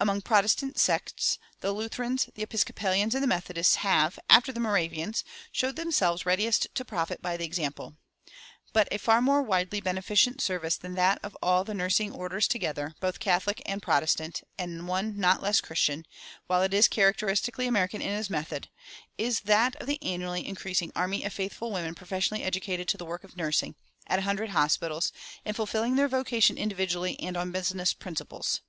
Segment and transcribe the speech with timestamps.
[0.00, 5.74] Among Protestant sects the Lutherans, the Episcopalians, and the Methodists have (after the Moravians) shown
[5.74, 7.94] themselves readiest to profit by the example.
[8.72, 12.94] But a far more widely beneficent service than that of all the nursing "orders" together,
[13.00, 16.06] both Catholic and Protestant, and one not less Christian,
[16.46, 18.68] while it is characteristically American in its method,
[19.18, 23.24] is that of the annually increasing army of faithful women professionally educated to the work
[23.24, 23.74] of nursing,
[24.06, 25.12] at a hundred hospitals,
[25.44, 28.62] and fulfilling their vocation individually and on business principles.